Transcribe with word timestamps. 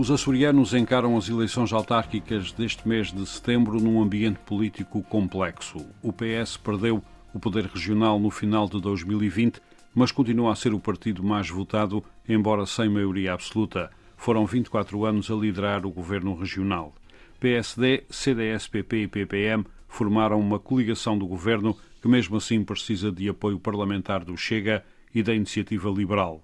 Os 0.00 0.12
açorianos 0.12 0.74
encaram 0.74 1.16
as 1.16 1.28
eleições 1.28 1.72
autárquicas 1.72 2.52
deste 2.52 2.86
mês 2.86 3.10
de 3.10 3.26
setembro 3.26 3.80
num 3.80 4.00
ambiente 4.00 4.38
político 4.46 5.02
complexo. 5.02 5.84
O 6.00 6.12
PS 6.12 6.56
perdeu 6.56 7.02
o 7.34 7.40
poder 7.40 7.64
regional 7.64 8.16
no 8.20 8.30
final 8.30 8.68
de 8.68 8.80
2020, 8.80 9.60
mas 9.92 10.12
continua 10.12 10.52
a 10.52 10.54
ser 10.54 10.72
o 10.72 10.78
partido 10.78 11.24
mais 11.24 11.50
votado, 11.50 12.00
embora 12.28 12.64
sem 12.64 12.88
maioria 12.88 13.32
absoluta. 13.32 13.90
Foram 14.16 14.46
24 14.46 15.04
anos 15.04 15.32
a 15.32 15.34
liderar 15.34 15.84
o 15.84 15.90
governo 15.90 16.32
regional. 16.36 16.94
PSD, 17.40 18.04
CDS-PP 18.08 18.98
e 18.98 19.08
PPM 19.08 19.64
formaram 19.88 20.38
uma 20.38 20.60
coligação 20.60 21.18
do 21.18 21.26
governo 21.26 21.76
que, 22.00 22.06
mesmo 22.06 22.36
assim, 22.36 22.62
precisa 22.62 23.10
de 23.10 23.28
apoio 23.28 23.58
parlamentar 23.58 24.24
do 24.24 24.36
Chega 24.36 24.84
e 25.12 25.24
da 25.24 25.34
Iniciativa 25.34 25.90
Liberal. 25.90 26.40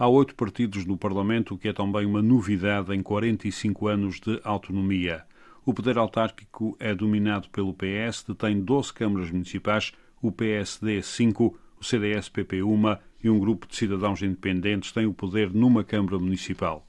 Há 0.00 0.06
oito 0.06 0.36
partidos 0.36 0.84
no 0.84 0.96
Parlamento, 0.96 1.54
o 1.54 1.58
que 1.58 1.66
é 1.66 1.72
também 1.72 2.06
uma 2.06 2.22
novidade 2.22 2.94
em 2.94 3.02
45 3.02 3.88
anos 3.88 4.20
de 4.20 4.40
autonomia. 4.44 5.24
O 5.66 5.74
poder 5.74 5.98
autárquico 5.98 6.76
é 6.78 6.94
dominado 6.94 7.48
pelo 7.48 7.74
PS, 7.74 8.24
detém 8.28 8.60
12 8.60 8.92
câmaras 8.92 9.28
municipais, 9.32 9.90
o 10.22 10.30
PSD 10.30 11.02
5, 11.02 11.58
o 11.80 11.84
CDS-PP 11.84 12.62
1 12.62 12.96
e 13.24 13.28
um 13.28 13.40
grupo 13.40 13.66
de 13.66 13.74
cidadãos 13.74 14.22
independentes 14.22 14.92
têm 14.92 15.04
o 15.04 15.12
poder 15.12 15.52
numa 15.52 15.82
Câmara 15.82 16.16
Municipal. 16.16 16.86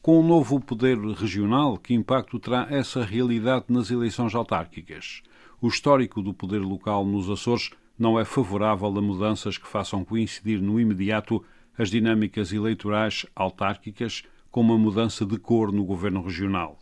Com 0.00 0.20
o 0.20 0.22
novo 0.22 0.60
poder 0.60 0.96
regional, 0.98 1.76
que 1.76 1.94
impacto 1.94 2.38
terá 2.38 2.68
essa 2.70 3.02
realidade 3.02 3.64
nas 3.70 3.90
eleições 3.90 4.36
autárquicas? 4.36 5.24
O 5.60 5.66
histórico 5.66 6.22
do 6.22 6.32
poder 6.32 6.60
local 6.60 7.04
nos 7.04 7.28
Açores 7.28 7.70
não 7.98 8.20
é 8.20 8.24
favorável 8.24 8.86
a 8.86 9.02
mudanças 9.02 9.58
que 9.58 9.66
façam 9.66 10.04
coincidir 10.04 10.62
no 10.62 10.78
imediato 10.78 11.44
as 11.76 11.90
dinâmicas 11.90 12.52
eleitorais 12.52 13.26
autárquicas 13.34 14.22
com 14.50 14.60
uma 14.60 14.78
mudança 14.78 15.24
de 15.24 15.38
cor 15.38 15.72
no 15.72 15.84
governo 15.84 16.22
regional. 16.22 16.78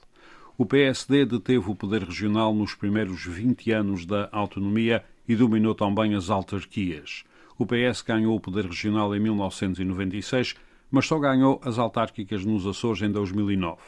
O 0.58 0.66
PSD 0.66 1.24
deteve 1.24 1.70
o 1.70 1.74
poder 1.74 2.02
regional 2.02 2.54
nos 2.54 2.74
primeiros 2.74 3.24
20 3.24 3.72
anos 3.72 4.04
da 4.04 4.28
autonomia 4.30 5.02
e 5.26 5.34
dominou 5.34 5.74
também 5.74 6.14
as 6.14 6.28
autarquias. 6.28 7.24
O 7.56 7.64
PS 7.64 8.02
ganhou 8.02 8.36
o 8.36 8.40
poder 8.40 8.66
regional 8.66 9.14
em 9.14 9.20
1996, 9.20 10.54
mas 10.90 11.06
só 11.06 11.18
ganhou 11.18 11.60
as 11.64 11.78
autárquicas 11.78 12.44
nos 12.44 12.66
Açores 12.66 13.00
em 13.02 13.10
2009. 13.10 13.80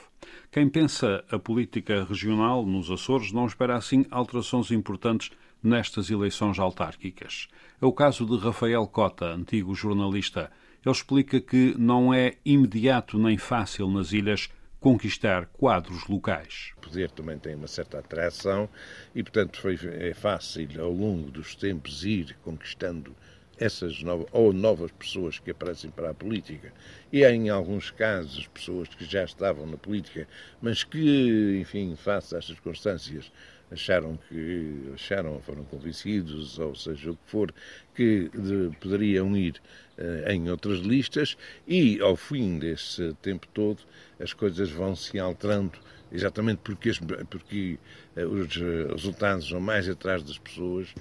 Quem 0.51 0.69
pensa 0.69 1.25
a 1.31 1.39
política 1.39 2.05
regional 2.05 2.65
nos 2.65 2.91
Açores 2.91 3.33
não 3.33 3.47
espera 3.47 3.77
assim 3.77 4.07
alterações 4.11 4.71
importantes 4.71 5.31
nestas 5.63 6.11
eleições 6.11 6.59
autárquicas. 6.59 7.49
É 7.81 7.87
o 7.87 7.93
caso 7.93 8.25
de 8.25 8.37
Rafael 8.37 8.87
Cota, 8.87 9.27
antigo 9.27 9.75
jornalista, 9.75 10.51
ele 10.85 10.95
explica 10.95 11.41
que 11.41 11.75
não 11.79 12.13
é 12.13 12.35
imediato 12.45 13.19
nem 13.19 13.39
fácil 13.39 13.89
nas 13.89 14.13
ilhas 14.13 14.49
conquistar 14.81 15.47
quadros 15.47 16.09
locais. 16.09 16.73
O 16.77 16.81
poder 16.81 17.11
também 17.13 17.39
tem 17.39 17.55
uma 17.55 17.69
certa 17.69 18.01
atração 18.01 18.69
e, 19.15 19.23
portanto, 19.23 19.61
foi, 19.61 19.79
é 19.83 20.13
fácil 20.13 20.69
ao 20.83 20.91
longo 20.91 21.31
dos 21.31 21.55
tempos 21.55 22.05
ir 22.05 22.37
conquistando 22.43 23.15
essas 23.57 24.03
novas, 24.03 24.27
ou 24.33 24.53
novas 24.53 24.91
pessoas 24.91 25.39
que 25.39 25.53
aparecem 25.53 25.89
para 25.89 26.11
a 26.11 26.15
política. 26.15 26.73
E 27.13 27.25
há, 27.25 27.31
em 27.31 27.49
alguns 27.49 27.93
casos, 27.93 28.49
pessoas 28.49 28.89
que 28.89 29.05
já 29.05 29.23
estavam 29.23 29.67
na 29.67 29.77
política, 29.77 30.27
mas 30.61 30.83
que, 30.83 31.59
enfim, 31.61 31.95
face 31.95 32.35
às 32.35 32.45
circunstâncias, 32.45 33.31
acharam 33.73 34.19
que 34.29 34.91
acharam, 34.95 35.41
foram 35.41 35.65
convencidos, 35.65 36.59
ou 36.59 36.75
seja 36.75 37.11
o 37.11 37.17
que 37.17 37.31
for, 37.31 37.55
que 37.95 38.31
de, 38.35 38.77
poderiam 38.81 39.37
ir 39.37 39.61
uh, 39.99 40.31
em 40.31 40.51
outras 40.51 40.81
listas 40.81 41.37
e 41.67 42.01
ao 42.01 42.17
fim 42.17 42.59
desse 42.59 43.15
tempo 43.23 43.47
todo 43.53 43.81
as 44.21 44.33
coisas 44.33 44.71
vão 44.71 44.95
se 44.95 45.19
alterando 45.19 45.79
exatamente 46.11 46.61
porque, 46.63 46.93
porque 47.31 47.79
uh, 48.17 48.27
os 48.27 48.57
resultados 48.57 49.51
vão 49.51 49.61
mais 49.61 49.89
atrás 49.89 50.23
das 50.23 50.39
pessoas 50.39 50.95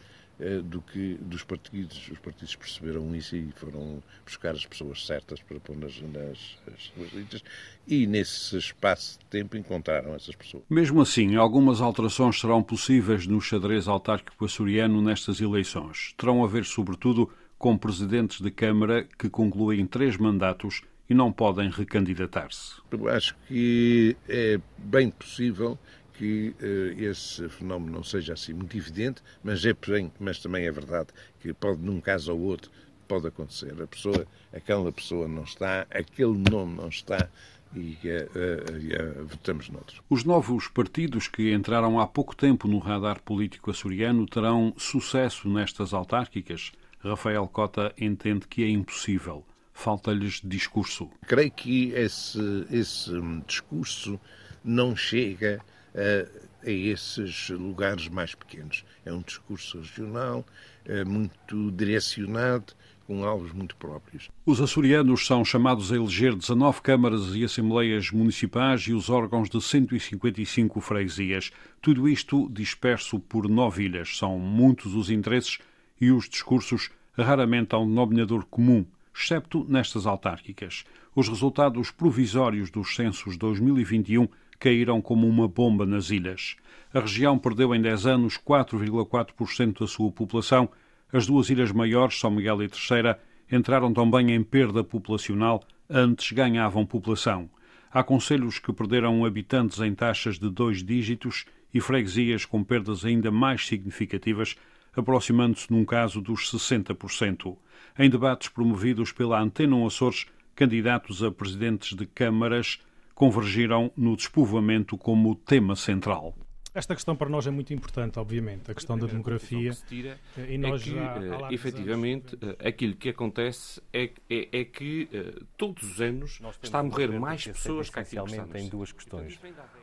do 0.64 0.82
que 0.82 1.18
dos 1.22 1.44
partidos. 1.44 2.10
Os 2.10 2.20
partidos 2.20 2.56
perceberam 2.56 3.16
isso 3.16 3.36
e 3.36 3.52
foram 3.56 4.02
buscar 4.26 4.52
as 4.52 4.66
pessoas 4.66 5.06
certas 5.06 5.42
para 5.42 5.60
pôr 5.60 5.76
nas, 5.78 6.02
nas, 6.02 6.58
nas 6.66 7.14
listas 7.14 7.44
e 7.88 8.08
nesse 8.08 8.58
espaço 8.58 9.20
de 9.20 9.26
tempo 9.26 9.58
encontraram 9.58 10.14
essas 10.16 10.36
pessoas. 10.36 10.64
Mesmo 10.70 11.02
assim, 11.02 11.36
algumas 11.36 11.82
alterações 11.82 12.40
serão 12.40 12.64
possíveis 12.64 13.28
no 13.28 13.42
xadrez 13.42 13.88
autárquico 13.88 14.46
açoriano 14.46 15.02
nestas 15.02 15.40
eleições. 15.42 16.14
Terão 16.18 16.44
a 16.44 16.48
ver, 16.48 16.66
sobretudo, 16.66 17.30
com 17.58 17.78
presidentes 17.78 18.42
de 18.42 18.50
Câmara 18.50 19.08
que 19.18 19.30
concluem 19.30 19.86
três 19.86 20.18
mandatos 20.18 20.82
e 21.08 21.14
não 21.14 21.32
podem 21.32 21.70
recandidatar-se. 21.70 22.82
Eu 22.90 23.10
acho 23.10 23.36
que 23.48 24.16
é 24.30 24.58
bem 24.78 25.12
possível 25.12 25.78
que 26.22 26.56
uh, 26.62 27.02
esse 27.02 27.50
fenómeno 27.50 27.94
não 27.94 28.04
seja 28.04 28.34
assim 28.34 28.54
muito 28.54 28.78
evidente, 28.78 29.24
mas, 29.44 29.66
é, 29.66 29.76
mas 30.20 30.38
também 30.38 30.68
é 30.68 30.72
verdade 30.72 31.08
que 31.40 31.52
pode, 31.52 31.82
num 31.82 32.00
caso 32.00 32.32
ou 32.32 32.42
outro, 32.42 32.70
pode 33.08 33.26
acontecer. 33.26 33.74
A 33.82 33.88
pessoa, 33.88 34.28
aquela 34.54 34.92
pessoa 34.92 35.28
não 35.28 35.42
está, 35.42 35.88
aquele 35.90 36.38
nome 36.38 36.76
não 36.76 36.90
está 36.90 37.28
e 37.76 37.98
uh, 38.06 39.22
uh, 39.24 39.26
votamos 39.26 39.70
noutro. 39.70 40.04
Os 40.08 40.24
novos 40.24 40.68
partidos 40.68 41.28
que 41.28 41.52
entraram 41.52 42.00
há 42.00 42.06
pouco 42.06 42.36
tempo 42.36 42.68
no 42.68 42.78
radar 42.78 43.20
político 43.24 43.72
açoriano 43.72 44.28
terão 44.28 44.76
sucesso 44.78 45.50
nestas 45.50 45.92
autárquicas? 45.92 46.72
Rafael 47.00 47.48
Cota 47.48 47.92
entende 48.00 48.48
que 48.48 48.64
é 48.64 48.70
impossível. 48.70 49.44
Falta-lhes 49.74 50.40
discurso. 50.44 51.10
Creio 51.26 51.50
que 51.50 51.90
esse, 51.94 52.40
esse 52.70 53.10
discurso 53.48 54.20
não 54.64 54.96
chega 54.96 55.60
a, 55.96 56.70
esses 56.70 57.50
lugares 57.50 58.08
mais 58.08 58.36
pequenos. 58.36 58.86
É 59.06 59.12
um 59.12 59.22
discurso 59.22 59.80
regional, 59.80 60.46
é 60.86 61.04
muito 61.04 61.72
direcionado, 61.72 62.74
com 63.12 63.26
alvos 63.26 63.52
muito 63.52 63.76
próprios. 63.76 64.30
Os 64.46 64.62
açorianos 64.62 65.26
são 65.26 65.44
chamados 65.44 65.92
a 65.92 65.98
eleger 65.98 66.34
19 66.34 66.82
câmaras 66.82 67.36
e 67.36 67.44
assembleias 67.44 68.10
municipais 68.10 68.82
e 68.84 68.94
os 68.94 69.10
órgãos 69.10 69.50
de 69.50 69.62
155 69.62 70.80
freguesias. 70.80 71.52
Tudo 71.82 72.08
isto 72.08 72.50
disperso 72.50 73.20
por 73.20 73.50
nove 73.50 73.84
ilhas. 73.84 74.18
São 74.18 74.40
muitos 74.40 74.96
os 74.96 75.10
interesses 75.10 75.60
e 76.00 76.10
os 76.10 76.30
discursos 76.30 76.90
raramente 77.18 77.76
há 77.76 77.80
um 77.80 77.88
denominador 77.88 78.46
comum, 78.46 78.86
excepto 79.14 79.66
nestas 79.68 80.06
autárquicas. 80.06 80.86
Os 81.14 81.28
resultados 81.28 81.92
provisórios 81.92 82.72
dos 82.72 82.96
censos 82.96 83.36
2021 83.36 84.30
caíram 84.58 85.02
como 85.02 85.28
uma 85.28 85.46
bomba 85.46 85.86
nas 85.86 86.10
ilhas. 86.10 86.56
A 86.94 87.02
região 87.02 87.38
perdeu 87.38 87.76
em 87.76 87.82
10 87.82 88.06
anos 88.06 88.38
4,4% 88.38 89.82
da 89.82 89.88
sua 89.88 90.10
população. 90.10 90.70
As 91.12 91.26
duas 91.26 91.50
ilhas 91.50 91.74
maiores, 91.74 92.18
São 92.18 92.32
Miguel 92.32 92.64
e 92.64 92.70
Terceira, 92.70 93.20
entraram 93.52 93.92
também 93.92 94.32
em 94.32 94.42
perda 94.42 94.86
populacional, 94.86 95.62
antes 95.90 96.32
ganhavam 96.32 96.86
população. 96.86 97.50
Há 97.92 98.02
conselhos 98.04 98.58
que 98.58 98.72
perderam 98.72 99.26
habitantes 99.26 99.82
em 99.82 99.94
taxas 99.94 100.40
de 100.40 100.50
dois 100.50 100.82
dígitos 100.82 101.44
e 101.74 101.82
freguesias 101.82 102.46
com 102.46 102.64
perdas 102.64 103.04
ainda 103.04 103.30
mais 103.30 103.68
significativas, 103.68 104.56
aproximando-se 104.96 105.70
num 105.70 105.84
caso 105.84 106.22
dos 106.22 106.50
60%. 106.50 107.58
Em 108.00 108.10
debates 108.10 108.48
promovidos 108.48 109.12
pela 109.12 109.42
Antena 109.42 109.86
Açores, 109.86 110.26
candidatos 110.56 111.24
a 111.24 111.32
presidentes 111.32 111.96
de 111.96 112.06
câmaras 112.06 112.80
convergiram 113.14 113.92
no 113.96 114.16
despovoamento 114.16 114.98
como 114.98 115.36
tema 115.36 115.76
central. 115.76 116.36
Esta 116.74 116.96
questão 116.96 117.18
para 117.18 117.28
nós 117.28 117.46
é 117.46 117.52
muito 117.52 117.74
importante, 117.74 118.18
obviamente, 118.18 118.72
a 118.72 118.74
questão 118.74 118.98
da 118.98 119.06
demografia. 119.06 119.74
Que 119.88 120.18
e 120.48 120.58
nós 120.58 120.82
é 120.82 120.84
que, 120.86 120.92
já, 120.92 121.18
uh, 121.18 121.54
efetivamente, 121.54 122.36
uh, 122.36 122.56
aquilo 122.66 122.96
que 122.96 123.10
acontece 123.10 123.82
é, 123.92 124.10
é, 124.30 124.60
é 124.60 124.64
que 124.64 125.10
todos 125.58 125.84
os 125.84 126.02
anos 126.02 126.40
está 126.64 126.80
a 126.80 126.84
morrer 126.84 127.10
mais 127.20 127.46
pessoas 127.46 127.90
que 127.90 128.00
essencialmente 128.00 128.58
em 128.58 128.70
duas 128.70 128.94
questões. 128.94 129.38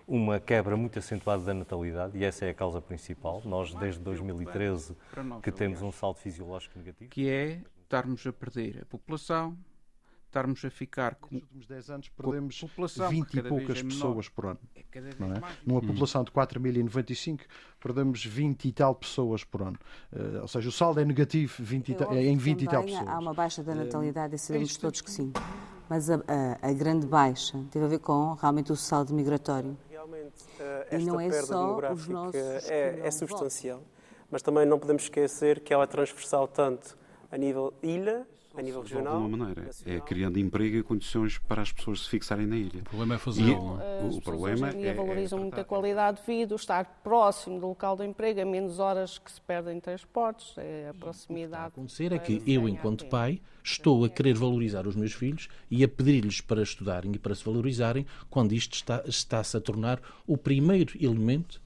Uma 0.07 0.41
quebra 0.41 0.79
muito 0.79 0.99
acentuada 0.99 1.45
da 1.45 1.53
natalidade, 1.53 2.17
e 2.17 2.25
essa 2.25 2.47
é 2.47 2.51
a 2.51 2.55
causa 2.55 2.81
principal. 2.81 3.43
Nós, 3.45 3.75
desde 3.75 4.01
2013, 4.01 4.97
que 5.43 5.53
temos 5.53 5.83
um 5.83 5.93
saldo 5.93 6.19
fisiológico 6.21 6.79
negativo. 6.79 7.11
Que 7.11 7.29
é 7.29 7.61
estarmos 7.83 8.27
a 8.27 8.33
perder 8.33 8.81
a 8.83 8.87
população, 8.87 9.59
estarmos 10.29 10.65
a 10.65 10.71
ficar 10.71 11.17
com. 11.17 11.35
Nos 11.35 11.43
últimos 11.43 11.67
10 11.67 11.91
anos 11.91 12.09
perdemos 12.09 12.65
20 13.11 13.35
e 13.35 13.43
poucas 13.43 13.79
é 13.79 13.83
pessoas 13.83 14.29
por 14.29 14.47
ano. 14.47 14.59
É 14.77 15.01
não 15.19 15.33
é? 15.33 15.41
Numa 15.67 15.81
população 15.81 16.23
de 16.23 16.31
4.095, 16.31 17.41
perdemos 17.81 18.25
20 18.25 18.69
e 18.69 18.73
tal 18.73 18.95
pessoas 18.95 19.43
por 19.43 19.63
ano. 19.63 19.79
Uh, 20.13 20.43
ou 20.43 20.49
seja, 20.49 20.69
o 20.69 20.73
saldo 20.73 21.01
é 21.01 21.05
negativo 21.05 21.55
20 21.59 21.95
tal, 21.95 22.13
é 22.13 22.25
em 22.25 22.37
20 22.37 22.63
e 22.63 22.69
tal 22.69 22.85
pessoas. 22.85 23.09
Há 23.09 23.19
uma 23.19 23.35
baixa 23.35 23.63
da 23.63 23.75
natalidade 23.75 24.35
e 24.35 24.39
sabemos 24.39 24.77
é 24.77 24.81
todos 24.81 25.01
que 25.01 25.11
sim. 25.11 25.33
Mas 25.89 26.11
a, 26.11 26.17
a, 26.17 26.69
a, 26.69 26.73
grande 26.75 27.07
baixa 27.07 27.59
teve 27.71 27.87
a 27.87 27.89
ver 27.89 27.99
com 27.99 28.35
realmente 28.35 28.71
o 28.71 28.77
saldo 28.77 29.15
migratório. 29.15 29.77
Realmente, 29.89 30.43
uh, 30.61 30.85
esta 30.91 30.97
e 30.97 31.05
não 31.05 31.19
é 31.19 31.31
perda 31.31 31.47
só 31.47 31.93
os 31.93 32.09
nossos 32.09 32.69
é, 32.69 33.01
é 33.03 33.11
substancial. 33.11 33.83
Mas 34.31 34.43
também 34.43 34.67
não 34.67 34.79
podemos 34.79 35.05
esquecer 35.05 35.61
que 35.61 35.73
ela 35.73 35.85
é 35.85 35.87
transversal 35.87 36.47
tanto 36.47 36.99
a 37.31 37.39
nível 37.39 37.73
ilha 37.83 38.27
a 38.59 38.63
nível 38.63 38.83
regional. 38.83 39.05
De 39.05 39.23
alguma 39.23 39.37
maneira. 39.37 39.71
É 39.87 40.01
criando 40.01 40.39
emprego 40.39 40.77
e 40.77 40.83
condições 40.83 41.39
para 41.39 41.63
as 41.63 41.73
pessoas 41.73 42.01
se 42.01 42.09
fixarem 42.09 42.47
na 42.47 42.57
ilha. 42.57 42.81
O 42.81 42.85
problema 42.85 43.15
é 43.15 43.19
fazer. 43.19 43.53
O 43.53 44.21
problema 44.21 44.69
é. 44.71 44.95
valorizam 44.95 45.39
é 45.39 45.43
muito 45.43 45.61
a 45.61 45.65
qualidade 45.65 46.21
de 46.21 46.27
vida, 46.27 46.55
estar 46.55 46.85
próximo 47.03 47.61
do 47.61 47.69
local 47.69 47.97
do 47.97 48.05
emprego, 48.05 48.41
a 48.41 48.45
menos 48.45 48.79
horas 48.79 49.19
que 49.19 49.31
se 49.31 49.41
perdem 49.41 49.77
em 49.77 49.81
transportes, 49.81 50.57
é 50.59 50.89
a 50.89 50.95
proximidade. 50.95 51.29
O 51.29 51.39
que 51.39 51.45
está 51.45 51.59
a 51.59 51.67
acontecer 51.67 52.13
é 52.13 52.19
que 52.19 52.43
eu, 52.47 52.69
enquanto 52.69 53.07
pai, 53.07 53.41
estou 53.63 54.05
a 54.05 54.09
querer 54.09 54.35
valorizar 54.35 54.87
os 54.87 54.97
meus 54.97 55.13
filhos 55.13 55.49
e 55.71 55.85
a 55.85 55.89
pedir-lhes 55.89 56.41
para 56.41 56.63
estudarem 56.63 57.13
e 57.13 57.19
para 57.19 57.35
se 57.35 57.45
valorizarem, 57.45 58.07
quando 58.29 58.53
isto 58.53 58.75
está-se 58.75 59.09
está 59.09 59.41
a 59.41 59.61
tornar 59.61 60.01
o 60.27 60.37
primeiro 60.37 60.95
elemento 61.01 61.61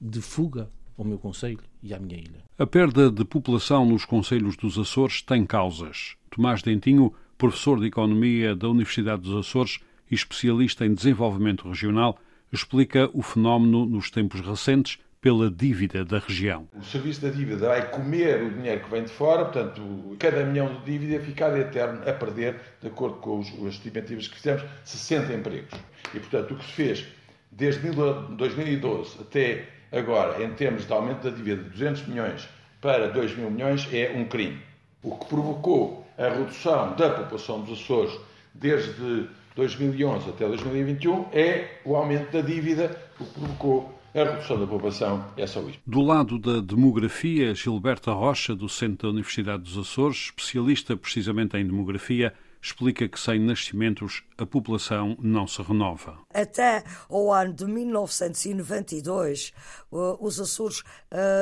de 0.00 0.20
fuga 0.20 0.70
ao 0.96 1.04
meu 1.04 1.18
conselho 1.18 1.60
e 1.82 1.94
à 1.94 1.98
minha 1.98 2.18
ilha. 2.18 2.44
A 2.58 2.66
perda 2.66 3.10
de 3.10 3.24
população 3.24 3.84
nos 3.84 4.04
conselhos 4.04 4.56
dos 4.56 4.78
Açores 4.78 5.22
tem 5.22 5.44
causas. 5.44 6.16
Tomás 6.30 6.62
Dentinho, 6.62 7.12
professor 7.36 7.78
de 7.80 7.86
Economia 7.86 8.54
da 8.54 8.68
Universidade 8.68 9.22
dos 9.22 9.36
Açores 9.36 9.78
e 10.10 10.14
especialista 10.14 10.84
em 10.84 10.94
desenvolvimento 10.94 11.68
regional, 11.68 12.18
explica 12.52 13.10
o 13.12 13.22
fenómeno 13.22 13.86
nos 13.86 14.10
tempos 14.10 14.40
recentes 14.40 14.98
pela 15.20 15.50
dívida 15.50 16.04
da 16.04 16.18
região. 16.18 16.68
O 16.72 16.82
serviço 16.82 17.20
da 17.22 17.30
dívida 17.30 17.68
vai 17.68 17.90
comer 17.90 18.42
o 18.42 18.50
dinheiro 18.50 18.84
que 18.84 18.90
vem 18.90 19.02
de 19.02 19.10
fora, 19.10 19.44
portanto, 19.44 20.16
cada 20.18 20.44
milhão 20.44 20.74
de 20.74 20.84
dívida 20.84 21.20
fica 21.24 21.50
de 21.50 21.60
eterno 21.60 22.08
a 22.08 22.12
perder, 22.12 22.56
de 22.80 22.86
acordo 22.86 23.16
com 23.16 23.40
as 23.40 23.74
estimativas 23.74 24.28
que 24.28 24.36
fizemos, 24.36 24.62
60 24.84 25.32
empregos. 25.32 25.78
E, 26.14 26.20
portanto, 26.20 26.54
o 26.54 26.56
que 26.56 26.64
se 26.64 26.72
fez 26.72 27.06
desde 27.50 27.90
2012 27.90 29.18
até 29.20 29.68
agora, 29.90 30.42
em 30.42 30.50
termos 30.50 30.86
de 30.86 30.92
aumento 30.92 31.24
da 31.24 31.30
dívida 31.30 31.62
de 31.62 31.70
200 31.70 32.06
milhões 32.06 32.48
para 32.80 33.08
2 33.08 33.36
mil 33.36 33.50
milhões, 33.50 33.88
é 33.92 34.12
um 34.14 34.24
crime. 34.24 34.58
O 35.02 35.16
que 35.16 35.26
provocou 35.26 36.06
a 36.16 36.28
redução 36.28 36.94
da 36.96 37.10
população 37.10 37.60
dos 37.60 37.80
Açores 37.80 38.18
desde 38.54 39.28
2011 39.54 40.30
até 40.30 40.46
2021 40.46 41.26
é 41.32 41.80
o 41.84 41.96
aumento 41.96 42.32
da 42.32 42.40
dívida, 42.40 42.96
o 43.18 43.24
que 43.24 43.40
provocou 43.40 43.98
a 44.14 44.24
redução 44.24 44.58
da 44.58 44.66
população 44.66 45.24
é 45.36 45.46
só 45.46 45.60
isto. 45.62 45.80
Do 45.86 46.00
lado 46.00 46.38
da 46.38 46.60
demografia, 46.60 47.54
Gilberta 47.54 48.12
Rocha, 48.12 48.54
do 48.54 48.68
Centro 48.68 49.08
da 49.08 49.12
Universidade 49.12 49.62
dos 49.62 49.76
Açores, 49.76 50.16
especialista 50.16 50.96
precisamente 50.96 51.56
em 51.56 51.64
demografia, 51.64 52.32
explica 52.60 53.08
que 53.08 53.18
sem 53.18 53.38
nascimentos 53.38 54.22
a 54.36 54.46
população 54.46 55.16
não 55.20 55.46
se 55.46 55.62
renova. 55.62 56.18
Até 56.32 56.84
o 57.08 57.32
ano 57.32 57.54
de 57.54 57.64
1992, 57.64 59.52
os 59.90 60.40
Açores. 60.40 60.82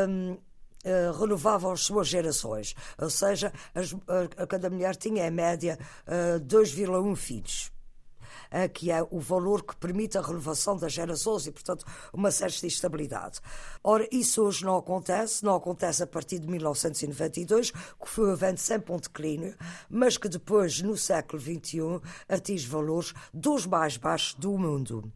Hum, 0.09 0.39
Uh, 0.87 1.11
renovavam 1.19 1.73
as 1.73 1.81
suas 1.81 2.07
gerações, 2.07 2.73
ou 2.97 3.11
seja, 3.11 3.53
as, 3.75 3.93
cada 4.49 4.71
mulher 4.71 4.95
tinha 4.95 5.27
em 5.27 5.33
média 5.33 5.77
uh, 6.07 6.39
2,1 6.39 7.17
filhos 7.17 7.73
que 8.73 8.91
é 8.91 9.07
o 9.11 9.21
valor 9.21 9.63
que 9.63 9.77
permite 9.77 10.19
a 10.19 10.21
renovação 10.21 10.77
das 10.77 10.93
gerações 10.93 11.47
e, 11.47 11.53
portanto, 11.53 11.85
uma 12.13 12.31
certa 12.31 12.67
estabilidade. 12.67 13.41
Ora, 13.83 14.09
isso 14.11 14.43
hoje 14.43 14.65
não 14.65 14.77
acontece, 14.77 15.45
não 15.45 15.55
acontece 15.55 16.03
a 16.03 16.07
partir 16.07 16.39
de 16.39 16.49
1992, 16.49 17.71
que 17.71 18.09
foi 18.09 18.29
um 18.29 18.33
evento 18.33 18.61
sempre 18.61 18.93
um 18.93 18.99
declínio, 18.99 19.57
mas 19.89 20.17
que 20.17 20.29
depois, 20.29 20.81
no 20.83 20.97
século 20.97 21.41
XXI, 21.41 22.01
atinge 22.29 22.67
valores 22.67 23.13
dos 23.33 23.67
mais 23.67 23.97
baixos 23.97 24.35
do 24.35 24.57
mundo. 24.59 25.11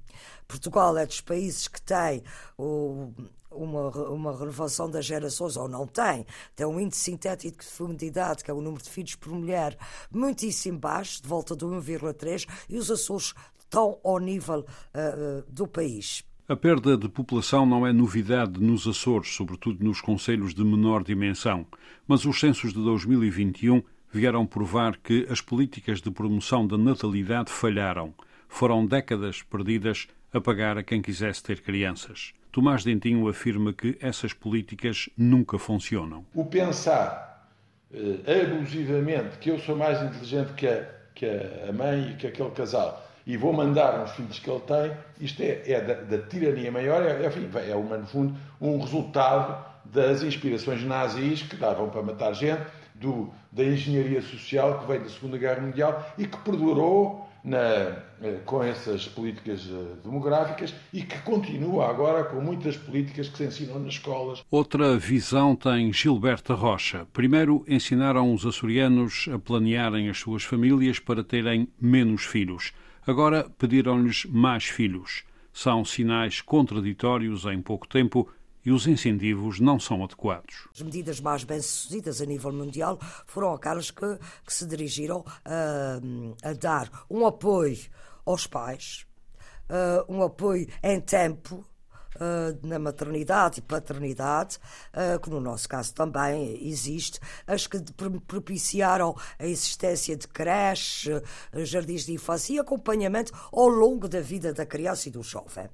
Portugal 0.47 0.97
é 0.99 1.07
dos 1.07 1.21
países 1.21 1.69
que 1.69 1.81
tem 1.81 2.23
o, 2.59 3.13
uma, 3.51 3.89
uma 4.09 4.37
renovação 4.37 4.91
das 4.91 5.05
gerações, 5.05 5.57
ou 5.57 5.69
não 5.69 5.87
tem, 5.87 6.27
tem 6.55 6.67
um 6.67 6.79
índice 6.79 7.03
sintético 7.03 7.59
de 7.59 7.67
fecundidade, 7.67 8.45
que 8.45 8.51
é 8.51 8.55
o 8.55 8.61
número 8.61 8.83
de 8.83 8.91
filhos 8.91 9.15
por 9.15 9.33
mulher, 9.33 9.77
muitíssimo 10.11 10.79
baixo, 10.79 11.23
de 11.23 11.29
volta 11.29 11.57
de 11.57 11.65
1,3, 11.65 12.47
e 12.69 12.77
os 12.77 12.91
Açores 12.91 13.35
estão 13.59 13.99
ao 14.05 14.19
nível 14.19 14.61
uh, 14.61 15.45
do 15.49 15.67
país. 15.67 16.25
A 16.49 16.57
perda 16.57 16.97
de 16.97 17.09
população 17.09 17.65
não 17.65 17.87
é 17.87 17.93
novidade 17.93 18.61
nos 18.61 18.87
Açores, 18.87 19.35
sobretudo 19.35 19.85
nos 19.85 20.01
conselhos 20.01 20.53
de 20.53 20.65
menor 20.65 21.05
dimensão, 21.05 21.65
mas 22.09 22.25
os 22.25 22.41
censos 22.41 22.73
de 22.73 22.83
2021 22.83 23.83
vieram 24.13 24.45
provar 24.45 24.97
que 24.97 25.27
as 25.31 25.41
políticas 25.41 26.01
de 26.01 26.11
promoção 26.11 26.67
da 26.67 26.77
natalidade 26.77 27.53
falharam. 27.53 28.13
Foram 28.49 28.85
décadas 28.85 29.43
perdidas 29.43 30.09
a 30.33 30.41
pagar 30.41 30.77
a 30.77 30.83
quem 30.83 31.01
quisesse 31.01 31.41
ter 31.41 31.61
crianças. 31.61 32.33
Tomás 32.53 32.85
Dentinho 32.85 33.29
afirma 33.29 33.73
que 33.73 33.97
essas 34.01 34.33
políticas 34.33 35.09
nunca 35.17 35.59
funcionam. 35.59 36.25
O 36.35 36.45
pensar 36.45 37.49
eh, 37.93 38.43
abusivamente 38.43 39.39
que 39.39 39.51
eu 39.51 39.59
sou 39.59 39.77
mais 39.77 40.03
inteligente 40.03 40.53
que 40.55 40.67
a, 40.67 40.85
que 41.15 41.27
a 41.27 41.73
mãe 41.73 42.11
e 42.11 42.17
que 42.17 42.27
aquele 42.27 42.51
casal 42.51 43.07
e 43.27 43.37
vou 43.37 43.53
mandar 43.53 44.03
uns 44.03 44.11
filhos 44.13 44.39
que 44.39 44.51
ele 44.51 44.61
tem, 44.61 44.93
isto 45.21 45.41
é, 45.43 45.63
é 45.71 45.81
da, 45.81 45.95
da, 45.95 46.19
tirania 46.27 46.73
maior, 46.73 47.03
é, 47.03 47.27
enfim, 47.27 47.49
é 47.69 47.77
uma, 47.77 47.99
no 47.99 48.07
fundo 48.07 48.35
um 48.61 48.81
resultado 48.81 49.65
das 49.85 50.23
inspirações 50.23 50.83
nazis 50.83 51.43
que 51.43 51.55
davam 51.55 51.89
para 51.91 52.03
matar 52.03 52.33
gente, 52.33 52.63
do, 52.95 53.33
da 53.53 53.65
engenharia 53.65 54.21
social 54.21 54.81
que 54.81 54.87
veio 54.87 55.03
da 55.03 55.09
Segunda 55.09 55.39
Guerra 55.39 55.61
Mundial 55.61 56.13
e 56.19 56.27
que 56.27 56.37
perdurou 56.39 57.30
na, 57.45 57.59
eh, 58.23 58.41
com 58.45 58.63
essas 58.63 59.09
políticas 59.09 59.67
eh, 59.71 59.97
demográficas 60.05 60.75
e 60.93 61.03
que 61.03 61.19
continua 61.23 61.89
agora 61.89 62.25
com 62.25 62.41
muitas 62.41 62.77
políticas 62.77 63.29
que 63.29 63.39
se 63.39 63.45
ensinam 63.45 63.79
nas 63.79 63.95
escolas. 63.95 64.45
Outra 64.51 64.97
visão 64.99 65.57
tem 65.57 65.93
Gilberta 65.93 66.55
Rocha. 66.55 67.07
Primeiro, 67.13 67.65
ensinaram 67.67 68.33
os 68.33 68.45
açorianos 68.45 69.29
a 69.33 69.39
planearem 69.39 70.09
as 70.09 70.19
suas 70.19 70.43
famílias 70.45 70.99
para 70.99 71.25
terem 71.25 71.69
menos 71.81 72.25
filhos. 72.25 72.73
Agora 73.07 73.49
pediram-lhes 73.59 74.27
mais 74.27 74.65
filhos. 74.65 75.25
São 75.53 75.85
sinais 75.85 76.41
contraditórios 76.41 77.45
em 77.45 77.61
pouco 77.61 77.89
tempo 77.89 78.29
e 78.65 78.71
os 78.71 78.87
incentivos 78.87 79.61
não 79.61 79.79
são 79.79 80.03
adequados. 80.05 80.69
As 80.75 80.83
medidas 80.83 81.21
mais 81.21 81.45
bem-sucedidas 81.45 82.21
a 82.21 82.27
nível 82.27 82.53
mundial 82.53 82.99
foram 83.27 83.53
aquelas 83.53 83.91
que, 83.91 84.19
que 84.45 84.53
se 84.53 84.67
dirigiram 84.67 85.25
a, 85.45 86.49
a, 86.49 86.53
dar 86.53 86.91
um 87.11 87.27
apoio 87.27 87.79
aos 88.25 88.47
pais, 88.47 89.07
uh, 89.69 90.13
um 90.13 90.23
apoio 90.23 90.69
em 90.83 91.01
tempo. 91.01 91.65
Uh, 92.17 92.67
na 92.67 92.79
maternidade 92.79 93.61
e 93.61 93.63
paternidade, 93.63 94.59
uh, 94.93 95.19
que 95.21 95.31
no 95.31 95.41
nosso 95.41 95.67
caso 95.67 95.95
também 95.95 96.69
existe, 96.69 97.19
as 97.47 97.67
que 97.67 97.81
propiciaram 98.27 99.17
a 99.39 99.47
existência 99.47 100.15
de 100.17 100.29
creches, 100.29 101.23
jardins 101.65 102.05
de 102.05 102.13
infância 102.13 102.53
e 102.53 102.59
acompanhamento 102.59 103.33
ao 103.51 103.69
longo 103.69 104.07
da 104.07 104.21
vida 104.21 104.53
da 104.53 104.67
criança 104.67 105.09
e 105.09 105.13
do 105.13 105.23
jovem. 105.23 105.71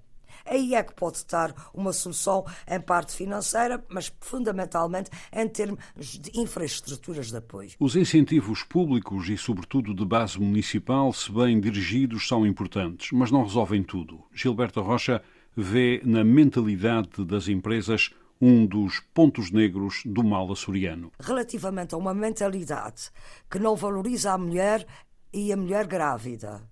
Aí 0.46 0.74
é 0.74 0.82
que 0.82 0.94
pode 0.94 1.18
estar 1.18 1.52
uma 1.74 1.92
solução 1.92 2.44
em 2.68 2.80
parte 2.80 3.14
financeira, 3.14 3.84
mas 3.88 4.12
fundamentalmente 4.20 5.10
em 5.32 5.48
termos 5.48 5.78
de 5.96 6.38
infraestruturas 6.38 7.30
de 7.30 7.36
apoio. 7.36 7.70
Os 7.80 7.96
incentivos 7.96 8.62
públicos 8.62 9.28
e, 9.28 9.36
sobretudo, 9.36 9.94
de 9.94 10.04
base 10.04 10.38
municipal, 10.38 11.12
se 11.12 11.30
bem 11.32 11.60
dirigidos, 11.60 12.28
são 12.28 12.46
importantes, 12.46 13.10
mas 13.12 13.30
não 13.30 13.42
resolvem 13.42 13.82
tudo. 13.82 14.24
Gilberto 14.32 14.80
Rocha 14.80 15.22
vê 15.56 16.00
na 16.04 16.22
mentalidade 16.22 17.24
das 17.24 17.48
empresas 17.48 18.10
um 18.40 18.66
dos 18.66 19.00
pontos 19.14 19.50
negros 19.50 20.02
do 20.04 20.22
mal 20.22 20.50
açoriano. 20.52 21.10
Relativamente 21.18 21.94
a 21.94 21.98
uma 21.98 22.12
mentalidade 22.12 23.10
que 23.50 23.58
não 23.58 23.74
valoriza 23.74 24.32
a 24.32 24.38
mulher 24.38 24.86
e 25.32 25.52
a 25.52 25.56
mulher 25.56 25.86
grávida, 25.86 26.62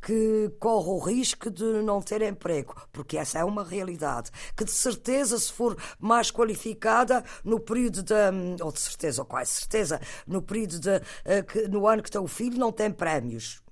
que 0.00 0.50
corre 0.58 0.88
o 0.88 0.98
risco 0.98 1.50
de 1.50 1.64
não 1.82 2.00
ter 2.00 2.22
emprego, 2.22 2.74
porque 2.92 3.16
essa 3.16 3.38
é 3.38 3.44
uma 3.44 3.64
realidade. 3.64 4.30
Que 4.56 4.64
de 4.64 4.70
certeza, 4.70 5.38
se 5.38 5.52
for 5.52 5.76
mais 5.98 6.30
qualificada 6.30 7.24
no 7.44 7.60
período 7.60 8.02
de. 8.02 8.14
ou 8.62 8.72
de 8.72 8.80
certeza, 8.80 9.22
ou 9.22 9.26
quase 9.26 9.52
certeza, 9.52 10.00
no 10.26 10.42
período 10.42 10.78
de. 10.78 11.00
Eh, 11.24 11.44
no 11.70 11.86
ano 11.86 12.02
que 12.02 12.10
tem 12.10 12.20
o 12.20 12.26
filho, 12.26 12.58
não 12.58 12.72
tem 12.72 12.90
prémios. 12.90 13.62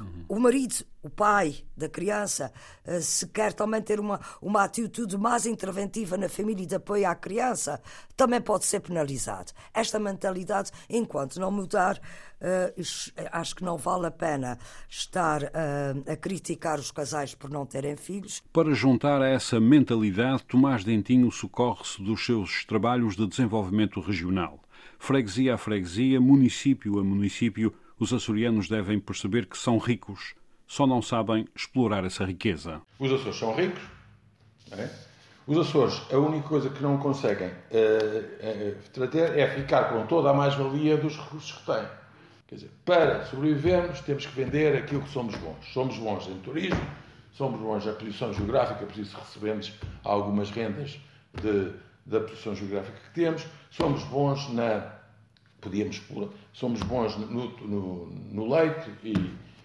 Uhum. 0.00 0.24
O 0.28 0.38
marido, 0.38 0.84
o 1.02 1.10
pai 1.10 1.56
da 1.76 1.88
criança, 1.88 2.52
eh, 2.84 3.00
se 3.00 3.26
quer 3.26 3.52
também 3.52 3.82
ter 3.82 3.98
uma, 3.98 4.20
uma 4.40 4.62
atitude 4.64 5.16
mais 5.18 5.46
interventiva 5.46 6.16
na 6.16 6.28
família 6.28 6.62
e 6.62 6.66
de 6.66 6.74
apoio 6.76 7.08
à 7.08 7.14
criança, 7.14 7.80
também 8.16 8.40
pode 8.40 8.64
ser 8.66 8.80
penalizado. 8.80 9.52
Esta 9.74 9.98
mentalidade, 9.98 10.70
enquanto 10.88 11.40
não 11.40 11.50
mudar, 11.50 12.00
eh, 12.40 12.74
acho 13.30 13.54
que 13.54 13.64
não 13.64 13.76
vale 13.76 14.06
a 14.06 14.10
pena 14.10 14.58
estar 14.88 15.42
eh, 15.42 16.12
a 16.12 16.16
criticar 16.16 16.78
os 16.78 16.90
casais 16.90 17.34
por 17.34 17.50
não 17.50 17.64
terem 17.64 17.96
filhos. 17.96 18.42
Para 18.52 18.72
juntar 18.74 19.22
a 19.22 19.28
essa 19.28 19.60
mentalidade, 19.60 20.44
Tomás 20.44 20.84
Dentinho 20.84 21.30
socorre-se 21.30 22.02
dos 22.02 22.24
seus 22.24 22.64
trabalhos 22.64 23.16
de 23.16 23.26
desenvolvimento 23.26 24.00
regional. 24.00 24.60
Freguesia 24.98 25.54
a 25.54 25.58
freguesia, 25.58 26.20
município 26.20 26.98
a 26.98 27.04
município, 27.04 27.74
os 28.02 28.12
açorianos 28.12 28.68
devem 28.68 28.98
perceber 28.98 29.46
que 29.46 29.56
são 29.56 29.78
ricos, 29.78 30.34
só 30.66 30.88
não 30.88 31.00
sabem 31.00 31.46
explorar 31.54 32.04
essa 32.04 32.24
riqueza. 32.24 32.82
Os 32.98 33.12
Açores 33.12 33.38
são 33.38 33.54
ricos. 33.54 33.80
É? 34.72 34.90
Os 35.46 35.56
Açores, 35.56 36.02
a 36.12 36.16
única 36.16 36.48
coisa 36.48 36.68
que 36.68 36.82
não 36.82 36.98
conseguem 36.98 37.46
uh, 37.46 37.52
uh, 37.52 38.74
tratar 38.92 39.38
é 39.38 39.46
ficar 39.54 39.84
com 39.84 40.04
toda 40.06 40.30
a 40.30 40.34
mais-valia 40.34 40.96
dos 40.96 41.16
recursos 41.16 41.52
que 41.52 41.64
têm. 41.64 41.86
Quer 42.48 42.54
dizer, 42.56 42.70
para 42.84 43.24
sobrevivermos, 43.26 44.00
temos 44.00 44.26
que 44.26 44.34
vender 44.34 44.76
aquilo 44.76 45.02
que 45.02 45.10
somos 45.10 45.36
bons. 45.36 45.72
Somos 45.72 45.96
bons 45.96 46.26
em 46.26 46.38
turismo, 46.40 46.84
somos 47.32 47.60
bons 47.60 47.86
na 47.86 47.92
posição 47.92 48.34
geográfica, 48.34 48.84
por 48.84 48.98
isso 48.98 49.16
recebemos 49.16 49.72
algumas 50.02 50.50
rendas 50.50 50.98
de, 51.40 51.70
da 52.04 52.18
posição 52.18 52.52
geográfica 52.52 52.98
que 52.98 53.14
temos, 53.14 53.46
somos 53.70 54.02
bons 54.04 54.52
na. 54.52 55.01
Podíamos 55.62 56.02
somos 56.52 56.82
bons 56.82 57.16
no, 57.16 57.48
no, 57.60 58.06
no 58.06 58.52
leite 58.52 58.90
e, 59.04 59.12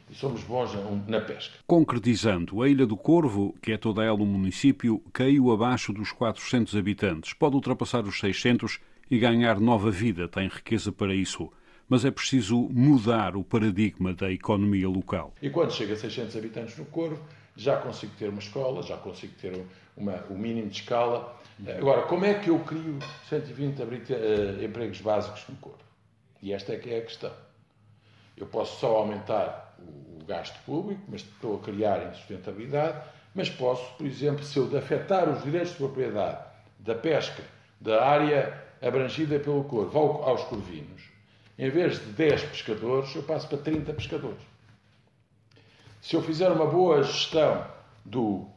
e 0.10 0.16
somos 0.16 0.44
bons 0.44 0.72
na 1.08 1.20
pesca. 1.20 1.56
Concretizando, 1.66 2.62
a 2.62 2.70
Ilha 2.70 2.86
do 2.86 2.96
Corvo, 2.96 3.56
que 3.62 3.72
é 3.72 3.77
toda 3.77 4.04
ela 4.04 4.22
um 4.22 4.25
município, 4.25 5.01
caiu 5.12 5.51
abaixo 5.51 5.92
dos 5.92 6.12
400 6.12 6.75
habitantes. 6.75 7.34
Pode 7.34 7.56
ultrapassar 7.56 8.06
os 8.06 8.20
600 8.20 8.80
e 9.10 9.18
ganhar 9.18 9.60
nova 9.60 9.89
vida, 9.89 10.27
tem 10.27 10.48
riqueza 10.48 10.92
para 10.92 11.13
isso. 11.16 11.51
Mas 11.89 12.06
é 12.06 12.12
preciso 12.12 12.70
mudar 12.70 13.36
o 13.36 13.44
paradigma 13.44 14.13
da 14.13 14.32
economia 14.32 14.88
local. 14.88 15.34
E 15.42 15.50
quando 15.50 15.72
chega 15.72 15.94
a 15.94 15.98
600 15.98 16.36
habitantes 16.36 16.77
no 16.77 16.86
Corvo, 16.86 17.20
já 17.56 17.77
consigo 17.77 18.13
ter 18.20 18.30
uma 18.30 18.39
escola, 18.39 18.84
já 18.84 18.98
consigo 18.98 19.34
ter 19.42 19.66
uma, 19.96 20.24
o 20.30 20.38
mínimo 20.38 20.70
de 20.70 20.82
escala. 20.82 21.36
Agora, 21.77 22.04
como 22.04 22.24
é 22.24 22.36
que 22.36 22.50
eu 22.50 22.60
crio 22.60 23.00
120 23.30 23.82
eh, 24.13 24.66
empregos 24.66 25.01
básicos 25.01 25.44
no 25.50 25.56
Corvo? 25.56 25.87
E 26.48 26.54
esta 26.54 26.72
é 26.72 26.77
que 26.77 26.89
é 26.89 27.00
a 27.00 27.01
questão. 27.01 27.34
Eu 28.38 28.48
posso 28.48 28.80
só 28.80 29.00
aumentar 29.00 29.75
o, 29.80 30.24
gasto 30.25 30.58
público, 30.66 31.01
mas 31.10 31.22
estou 31.22 31.58
a 31.58 31.60
criar 31.60 32.10
insustentabilidade, 32.10 33.01
mas 33.36 33.50
posso, 33.50 33.94
por 33.96 34.06
exemplo, 34.06 34.44
se 34.44 34.58
eu 34.58 34.77
afetar 34.77 35.30
os 35.30 35.44
direitos 35.44 35.72
de 35.72 35.77
propriedade 35.77 36.42
da 36.80 36.96
pesca, 36.96 37.44
da 37.82 38.06
área 38.06 38.63
abrangida 38.82 39.39
pelo 39.39 39.66
corvo 39.66 40.24
aos 40.24 40.44
corvinos, 40.46 41.04
em 41.60 41.70
vez 41.70 42.00
de 42.00 42.12
10 42.13 42.44
pescadores, 42.44 43.13
eu 43.13 43.24
passo 43.24 43.50
para 43.50 43.58
30 43.58 43.94
pescadores. 43.94 44.42
Se 46.01 46.16
eu 46.16 46.22
fizer 46.22 46.50
uma 46.50 46.66
boa 46.66 47.04
gestão 47.04 47.66
do, 48.06 48.48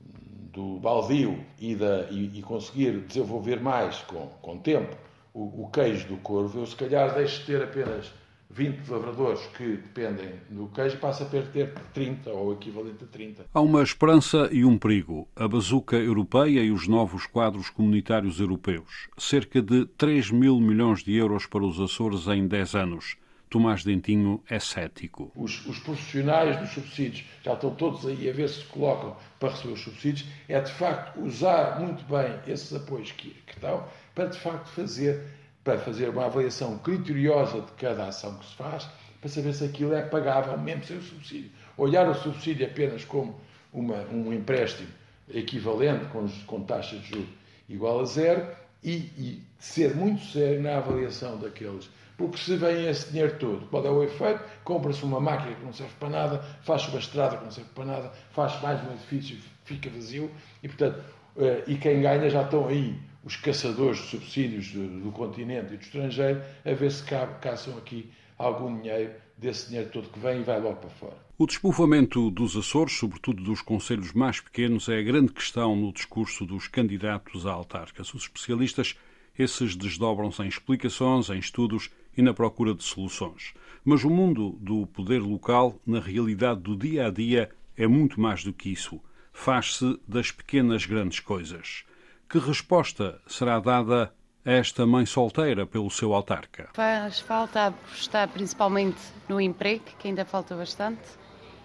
do 0.00 0.80
baldio 0.80 1.44
e, 1.60 1.76
da, 1.76 2.08
e, 2.10 2.38
e 2.38 2.42
conseguir 2.42 3.00
desenvolver 3.02 3.60
mais 3.60 3.98
com, 3.98 4.26
com 4.42 4.58
tempo 4.58 5.05
o, 5.36 5.64
o 5.64 5.70
queijo 5.70 6.08
do 6.08 6.16
corvo, 6.16 6.60
eu 6.60 6.66
se 6.66 6.74
calhar 6.74 7.14
deixo 7.14 7.40
de 7.40 7.46
ter 7.46 7.62
apenas 7.62 8.10
20 8.48 8.88
lavradores 8.88 9.40
que 9.56 9.76
dependem 9.76 10.30
do 10.48 10.68
queijo 10.68 10.96
passa 10.96 11.24
a 11.24 11.26
ter 11.26 11.46
30 11.92 12.30
ou 12.30 12.54
equivalente 12.54 13.04
a 13.04 13.06
30. 13.06 13.46
Há 13.52 13.60
uma 13.60 13.82
esperança 13.82 14.48
e 14.50 14.64
um 14.64 14.78
perigo. 14.78 15.28
A 15.36 15.46
bazuca 15.46 15.96
europeia 15.96 16.60
e 16.60 16.70
os 16.70 16.88
novos 16.88 17.26
quadros 17.26 17.68
comunitários 17.68 18.40
europeus. 18.40 19.08
Cerca 19.18 19.60
de 19.60 19.84
3 19.84 20.30
mil 20.30 20.58
milhões 20.58 21.02
de 21.02 21.14
euros 21.14 21.44
para 21.44 21.64
os 21.64 21.78
Açores 21.78 22.26
em 22.28 22.46
10 22.46 22.74
anos. 22.74 23.16
Tomás 23.50 23.84
Dentinho 23.84 24.42
é 24.48 24.58
cético. 24.58 25.30
Os, 25.36 25.64
os, 25.66 25.78
profissionais 25.78 26.58
dos 26.58 26.70
subsídios 26.70 27.24
já 27.44 27.52
estão 27.52 27.74
todos 27.74 28.04
aí 28.04 28.28
a 28.28 28.32
ver 28.32 28.48
se 28.48 28.64
colocam 28.64 29.16
para 29.38 29.50
receber 29.50 29.74
os 29.74 29.82
subsídios. 29.82 30.28
É 30.48 30.60
de 30.60 30.72
facto 30.72 31.20
usar 31.20 31.78
muito 31.78 32.04
bem 32.04 32.40
esses 32.46 32.74
apoios 32.74 33.12
que, 33.12 33.30
que 33.46 33.52
estão 33.52 33.84
para 34.16 34.26
de 34.26 34.38
facto 34.40 34.66
fazer 34.70 35.22
para 35.62 35.78
fazer 35.78 36.08
uma 36.08 36.26
avaliação 36.26 36.78
criteriosa 36.78 37.60
de 37.60 37.72
cada 37.72 38.06
ação 38.06 38.36
que 38.38 38.46
se 38.46 38.54
faz, 38.54 38.88
para 39.20 39.28
saber 39.28 39.52
se 39.52 39.64
aquilo 39.64 39.94
é 39.94 40.02
pagável 40.02 40.56
mesmo 40.56 40.84
sem 40.84 40.96
o 40.96 41.02
subsídio. 41.02 41.50
Olhar 41.76 42.08
o 42.08 42.14
subsídio 42.14 42.64
apenas 42.64 43.04
como 43.04 43.34
uma, 43.72 43.96
um 44.12 44.32
empréstimo 44.32 44.88
equivalente, 45.28 46.04
com, 46.06 46.28
com 46.46 46.62
taxa 46.62 46.96
de 46.96 47.08
juros 47.08 47.28
igual 47.68 48.00
a 48.00 48.04
zero, 48.04 48.46
e, 48.84 48.92
e, 49.18 49.42
ser 49.58 49.96
muito 49.96 50.24
sério 50.26 50.62
na 50.62 50.76
avaliação 50.76 51.36
daqueles. 51.36 51.90
Porque 52.16 52.38
se 52.38 52.54
vem 52.56 52.86
esse 52.86 53.10
dinheiro 53.10 53.36
todo, 53.36 53.66
qual 53.66 53.84
é 53.84 53.90
o 53.90 54.04
efeito? 54.04 54.40
Compra-se 54.62 55.02
uma 55.02 55.20
máquina 55.20 55.56
que 55.56 55.64
não 55.64 55.72
serve 55.72 55.94
para 55.98 56.10
nada, 56.10 56.38
faz 56.62 56.86
uma 56.86 57.00
estrada 57.00 57.38
que 57.38 57.44
não 57.44 57.50
serve 57.50 57.70
para 57.74 57.84
nada, 57.84 58.12
faz 58.30 58.62
mais 58.62 58.80
um 58.88 58.92
edifício 58.92 59.36
fica 59.64 59.90
vazio, 59.90 60.30
e 60.62 60.68
portanto, 60.68 61.02
eh, 61.36 61.64
e 61.66 61.74
quem 61.74 62.00
ganha 62.02 62.30
já 62.30 62.42
estão 62.42 62.68
aí 62.68 62.96
os 63.26 63.34
caçadores 63.34 63.98
de 63.98 64.04
subsídios 64.04 64.70
do, 64.70 65.00
do, 65.00 65.10
continente 65.10 65.74
e 65.74 65.76
do 65.76 65.82
estrangeiro 65.82 66.40
a 66.64 66.72
ver 66.72 66.92
se 66.92 67.02
caçam 67.02 67.76
aqui 67.76 68.08
algum 68.38 68.80
dinheiro 68.80 69.14
desse 69.36 69.66
dinheiro 69.66 69.90
todo 69.90 70.08
que 70.08 70.20
vem 70.20 70.40
e 70.40 70.44
vai 70.44 70.60
logo 70.60 70.76
para 70.76 70.90
fora. 70.90 71.16
O 71.36 71.44
despovoamento 71.44 72.30
dos 72.30 72.56
Açores, 72.56 72.96
sobretudo 72.96 73.42
dos 73.42 73.60
conselhos 73.60 74.12
mais 74.12 74.38
pequenos, 74.38 74.88
é 74.88 75.00
a 75.00 75.02
grande 75.02 75.32
questão 75.32 75.74
no 75.74 75.92
discurso 75.92 76.46
dos 76.46 76.68
candidatos 76.68 77.44
a 77.44 77.52
autarcas. 77.52 78.14
Os 78.14 78.22
especialistas, 78.22 78.94
esses 79.36 79.74
desdobram-se 79.74 80.42
em 80.42 80.48
explicações, 80.48 81.28
em 81.28 81.38
estudos 81.38 81.90
e 82.16 82.22
na 82.22 82.32
procura 82.32 82.74
de 82.74 82.84
soluções. 82.84 83.54
Mas 83.84 84.04
o 84.04 84.08
mundo 84.08 84.56
do 84.60 84.86
poder 84.86 85.20
local, 85.20 85.78
na 85.84 85.98
realidade 85.98 86.60
do 86.60 86.76
dia 86.76 87.08
a 87.08 87.10
dia, 87.10 87.50
é 87.76 87.88
muito 87.88 88.20
mais 88.20 88.44
do 88.44 88.52
que 88.52 88.70
isso. 88.70 89.00
Faz-se 89.32 89.98
das 90.06 90.30
pequenas 90.30 90.86
grandes 90.86 91.18
coisas. 91.18 91.84
Que 92.28 92.38
resposta 92.38 93.20
será 93.28 93.60
dada 93.60 94.12
a 94.44 94.50
esta 94.50 94.84
mãe 94.84 95.06
solteira 95.06 95.64
pelo 95.64 95.88
seu 95.88 96.12
autarca? 96.12 96.70
Faz 96.74 97.20
falta 97.20 97.66
apostar 97.66 98.28
principalmente 98.28 99.00
no 99.28 99.40
emprego, 99.40 99.84
que 99.96 100.08
ainda 100.08 100.24
falta 100.24 100.56
bastante, 100.56 101.02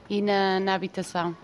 e 0.07 0.21
na, 0.21 0.59
na 0.59 0.75
habitação. 0.75 1.35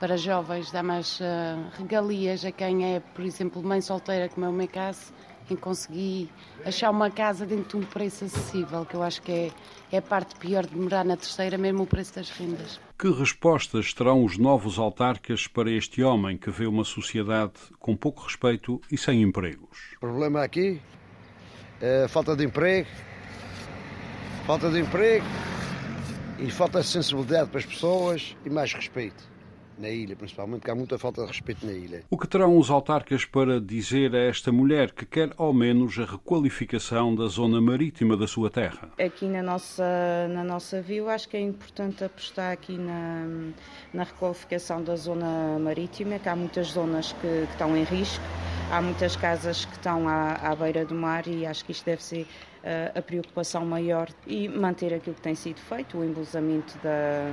Para 0.00 0.16
jovens, 0.16 0.72
dá 0.72 0.82
mais 0.82 1.20
uh, 1.20 1.70
regalias 1.78 2.44
a 2.44 2.50
quem 2.50 2.96
é, 2.96 3.00
por 3.00 3.24
exemplo, 3.24 3.62
mãe 3.62 3.80
solteira, 3.80 4.28
como 4.28 4.46
é 4.46 4.48
o 4.48 4.52
meu 4.52 4.68
caso, 4.68 5.12
em 5.52 5.56
conseguir 5.56 6.28
achar 6.64 6.90
uma 6.90 7.10
casa 7.10 7.46
dentro 7.46 7.78
de 7.78 7.84
um 7.84 7.88
preço 7.88 8.24
acessível, 8.24 8.84
que 8.84 8.94
eu 8.94 9.02
acho 9.02 9.22
que 9.22 9.32
é, 9.32 9.50
é 9.92 9.98
a 9.98 10.02
parte 10.02 10.34
pior 10.36 10.66
de 10.66 10.76
morar 10.76 11.04
na 11.04 11.16
terceira, 11.16 11.56
mesmo 11.56 11.82
o 11.82 11.86
preço 11.86 12.14
das 12.14 12.30
rendas. 12.30 12.80
Que 12.98 13.10
respostas 13.10 13.92
terão 13.94 14.24
os 14.24 14.36
novos 14.38 14.78
autarcas 14.78 15.46
para 15.46 15.70
este 15.70 16.02
homem 16.02 16.36
que 16.36 16.50
vê 16.50 16.66
uma 16.66 16.84
sociedade 16.84 17.54
com 17.78 17.96
pouco 17.96 18.22
respeito 18.22 18.80
e 18.90 18.98
sem 18.98 19.22
empregos? 19.22 19.94
O 19.96 20.00
problema 20.00 20.42
aqui 20.42 20.80
é 21.80 22.06
falta 22.08 22.34
de 22.34 22.44
emprego, 22.44 22.88
falta 24.46 24.70
de 24.70 24.80
emprego 24.80 25.26
e 26.38 26.50
falta 26.50 26.80
de 26.80 26.86
sensibilidade 26.86 27.50
para 27.50 27.60
as 27.60 27.66
pessoas 27.66 28.36
e 28.44 28.50
mais 28.50 28.72
respeito 28.72 29.37
na 29.78 29.88
ilha, 29.88 30.16
principalmente, 30.16 30.62
que 30.62 30.70
há 30.70 30.74
muita 30.74 30.98
falta 30.98 31.22
de 31.22 31.28
respeito 31.28 31.64
na 31.64 31.72
ilha. 31.72 32.02
O 32.10 32.18
que 32.18 32.26
terão 32.26 32.56
os 32.58 32.70
autarcas 32.70 33.24
para 33.24 33.60
dizer 33.60 34.14
a 34.14 34.18
esta 34.18 34.50
mulher 34.52 34.92
que 34.92 35.06
quer 35.06 35.32
ao 35.36 35.52
menos 35.52 35.98
a 35.98 36.04
requalificação 36.04 37.14
da 37.14 37.26
zona 37.26 37.60
marítima 37.60 38.16
da 38.16 38.26
sua 38.26 38.50
terra? 38.50 38.90
Aqui 38.98 39.26
na 39.26 39.42
nossa, 39.42 40.28
na 40.30 40.44
nossa 40.44 40.82
vila, 40.82 41.14
acho 41.14 41.28
que 41.28 41.36
é 41.36 41.40
importante 41.40 42.04
apostar 42.04 42.52
aqui 42.52 42.76
na, 42.76 43.26
na 43.92 44.04
requalificação 44.04 44.82
da 44.82 44.96
zona 44.96 45.58
marítima, 45.58 46.18
que 46.18 46.28
há 46.28 46.36
muitas 46.36 46.68
zonas 46.68 47.12
que, 47.12 47.20
que 47.20 47.52
estão 47.52 47.76
em 47.76 47.84
risco, 47.84 48.24
há 48.70 48.80
muitas 48.82 49.16
casas 49.16 49.64
que 49.64 49.72
estão 49.72 50.08
à, 50.08 50.34
à 50.34 50.54
beira 50.54 50.84
do 50.84 50.94
mar 50.94 51.26
e 51.26 51.46
acho 51.46 51.64
que 51.64 51.72
isto 51.72 51.84
deve 51.84 52.02
ser 52.02 52.26
a 52.94 53.00
preocupação 53.00 53.64
maior 53.64 54.08
e 54.26 54.48
manter 54.48 54.92
aquilo 54.92 55.14
que 55.14 55.22
tem 55.22 55.34
sido 55.34 55.60
feito, 55.60 55.98
o 55.98 56.04
embelezamento 56.04 56.76
da, 56.82 57.30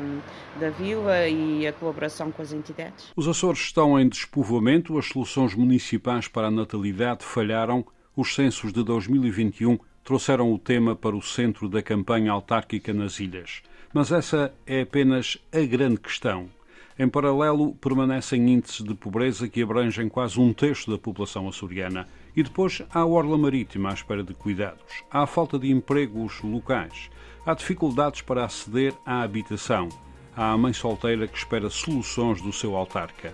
da 0.60 0.70
vila 0.70 1.28
e 1.28 1.68
a 1.68 1.74
colaboração 1.74 2.32
com 2.32 2.42
as 2.42 2.54
entidades. 2.54 3.12
Os 3.16 3.28
Açores 3.28 3.60
estão 3.60 4.00
em 4.00 4.08
despovoamento, 4.08 4.98
as 4.98 5.08
soluções 5.08 5.54
municipais 5.54 6.28
para 6.28 6.48
a 6.48 6.52
natalidade 6.52 7.26
falharam, 7.26 7.86
os 8.16 8.34
censos 8.34 8.72
de 8.72 8.84
2021 8.84 9.78
trouxeram 10.04 10.54
o 10.54 10.60
tema 10.60 10.96
para 10.96 11.16
o 11.16 11.22
centro 11.22 11.68
da 11.68 11.82
campanha 11.82 12.32
autárquica 12.32 12.94
nas 12.94 13.20
ilhas. 13.20 13.62
Mas 13.94 14.12
essa 14.12 14.54
é 14.66 14.82
apenas 14.82 15.38
a 15.52 15.62
grande 15.62 16.00
questão. 16.00 16.50
Em 16.98 17.10
paralelo, 17.10 17.76
permanecem 17.76 18.50
índices 18.50 18.82
de 18.82 18.96
pobreza 18.96 19.50
que 19.50 19.62
abrangem 19.62 20.08
quase 20.08 20.40
um 20.40 20.54
terço 20.54 20.90
da 20.90 20.98
população 20.98 21.46
açoriana. 21.50 22.08
E 22.34 22.42
depois 22.42 22.82
há 22.90 23.00
a 23.00 23.06
orla 23.06 23.38
marítima 23.38 23.90
à 23.90 23.94
espera 23.94 24.24
de 24.24 24.34
cuidados. 24.34 25.04
Há 25.12 25.24
a 25.24 25.28
falta 25.28 25.60
de 25.60 25.70
empregos 25.70 26.42
locais. 26.42 27.10
Há 27.46 27.54
dificuldades 27.54 28.22
para 28.22 28.46
aceder 28.46 28.94
à 29.06 29.24
habitação. 29.24 29.90
Há 30.36 30.54
a 30.54 30.58
mãe 30.58 30.72
solteira 30.72 31.28
que 31.28 31.38
espera 31.38 31.70
soluções 31.70 32.42
do 32.42 32.54
seu 32.54 32.78
autarca. 32.78 33.34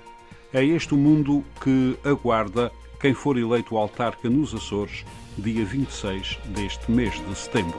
É 0.51 0.65
este 0.65 0.95
o 0.95 0.97
mundo 0.97 1.45
que 1.63 1.95
aguarda 2.03 2.71
quem 2.99 3.13
for 3.13 3.37
eleito 3.37 3.77
autarca 3.77 4.27
nos 4.27 4.55
Açores, 4.55 5.05
dia 5.37 5.63
26 5.63 6.39
deste 6.47 6.91
mês 6.91 7.13
de 7.27 7.35
setembro. 7.35 7.77